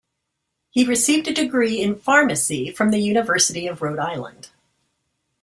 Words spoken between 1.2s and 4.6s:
a degree in Pharmacy from the University of Rhode Island.